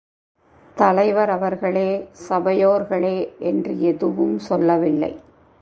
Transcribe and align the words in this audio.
தலைவர் 0.75 1.29
அவர்களே, 1.29 2.09
சபையோர்களே 2.29 3.37
என்று 3.39 3.81
எதுவும் 3.81 4.39
சொல்லவில்லை. 4.39 5.19